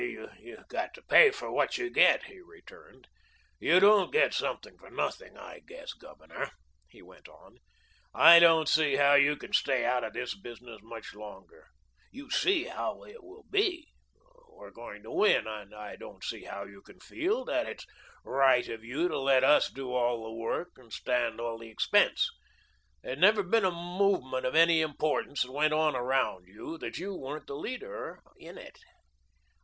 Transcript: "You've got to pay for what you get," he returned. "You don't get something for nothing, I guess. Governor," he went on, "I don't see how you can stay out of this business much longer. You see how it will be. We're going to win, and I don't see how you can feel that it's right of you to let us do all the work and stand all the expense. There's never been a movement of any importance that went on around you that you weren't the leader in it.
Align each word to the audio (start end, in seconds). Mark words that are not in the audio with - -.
"You've 0.01 0.67
got 0.67 0.95
to 0.95 1.03
pay 1.03 1.29
for 1.29 1.51
what 1.51 1.77
you 1.77 1.91
get," 1.91 2.23
he 2.23 2.39
returned. 2.41 3.07
"You 3.59 3.79
don't 3.79 4.09
get 4.11 4.33
something 4.33 4.75
for 4.79 4.89
nothing, 4.89 5.37
I 5.37 5.59
guess. 5.63 5.93
Governor," 5.93 6.49
he 6.89 7.03
went 7.03 7.29
on, 7.29 7.59
"I 8.11 8.39
don't 8.39 8.67
see 8.67 8.95
how 8.95 9.13
you 9.13 9.35
can 9.35 9.53
stay 9.53 9.85
out 9.85 10.03
of 10.03 10.13
this 10.13 10.33
business 10.33 10.79
much 10.81 11.13
longer. 11.13 11.67
You 12.09 12.31
see 12.31 12.63
how 12.63 13.03
it 13.03 13.23
will 13.23 13.43
be. 13.51 13.89
We're 14.49 14.71
going 14.71 15.03
to 15.03 15.11
win, 15.11 15.45
and 15.45 15.75
I 15.75 15.97
don't 15.97 16.23
see 16.23 16.45
how 16.45 16.63
you 16.65 16.81
can 16.81 16.99
feel 16.99 17.45
that 17.45 17.67
it's 17.67 17.85
right 18.23 18.67
of 18.69 18.83
you 18.83 19.07
to 19.07 19.19
let 19.19 19.43
us 19.43 19.69
do 19.69 19.93
all 19.93 20.23
the 20.23 20.33
work 20.33 20.69
and 20.77 20.91
stand 20.91 21.39
all 21.39 21.59
the 21.59 21.69
expense. 21.69 22.27
There's 23.03 23.19
never 23.19 23.43
been 23.43 23.65
a 23.65 23.69
movement 23.69 24.47
of 24.47 24.55
any 24.55 24.81
importance 24.81 25.43
that 25.43 25.51
went 25.51 25.73
on 25.73 25.95
around 25.95 26.47
you 26.47 26.79
that 26.79 26.97
you 26.97 27.13
weren't 27.15 27.45
the 27.45 27.53
leader 27.55 28.17
in 28.35 28.57
it. 28.57 28.79